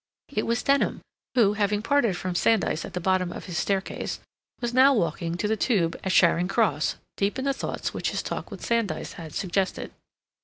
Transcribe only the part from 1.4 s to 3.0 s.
having parted from Sandys at the